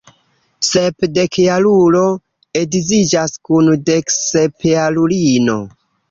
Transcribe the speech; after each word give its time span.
Sepdekjarulo 0.67 2.01
edziĝas 2.61 3.35
kun 3.49 3.69
deksepjarulino. 3.91 5.59